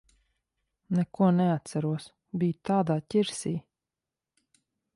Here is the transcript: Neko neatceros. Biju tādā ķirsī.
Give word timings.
Neko 0.99 1.27
neatceros. 1.41 2.07
Biju 2.43 2.59
tādā 2.71 2.99
ķirsī. 3.15 3.55